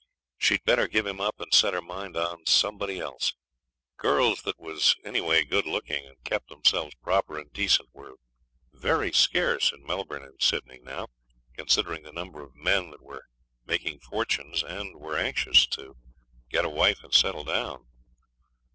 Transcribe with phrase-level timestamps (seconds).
[0.39, 3.33] She'd better give him up and set her mind on somebody else.
[3.97, 8.15] Girls that was anyway good looking and kept themselves proper and decent were
[8.73, 11.09] very scarce in Melbourne and Sydney now,
[11.55, 13.25] considering the number of men that were
[13.67, 15.95] making fortunes and were anxious to
[16.49, 17.85] get a wife and settle down.